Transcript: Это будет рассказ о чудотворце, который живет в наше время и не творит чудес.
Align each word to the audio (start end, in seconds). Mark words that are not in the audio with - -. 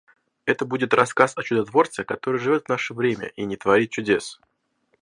Это 0.45 0.65
будет 0.65 0.95
рассказ 0.95 1.37
о 1.37 1.43
чудотворце, 1.43 2.03
который 2.03 2.39
живет 2.39 2.65
в 2.65 2.69
наше 2.69 2.95
время 2.95 3.27
и 3.35 3.45
не 3.45 3.55
творит 3.55 3.91
чудес. 3.91 4.41